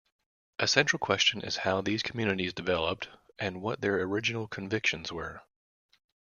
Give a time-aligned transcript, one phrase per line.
[0.57, 5.43] A central question is how these communities developed, and what their original convictions were.